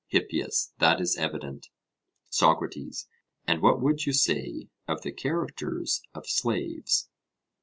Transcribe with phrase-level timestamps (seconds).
[0.07, 1.69] HIPPIAS: That is evident.
[2.31, 3.07] SOCRATES:
[3.45, 7.07] And what would you say of the characters of slaves?